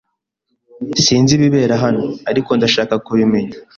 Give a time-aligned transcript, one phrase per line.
[1.03, 3.55] Sinzi ibibera hano, ariko ndashaka kubimenya.